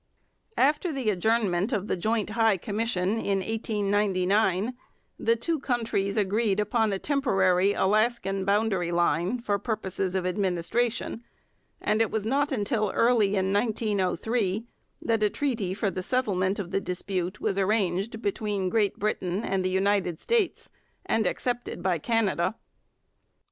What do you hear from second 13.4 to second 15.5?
1903 that a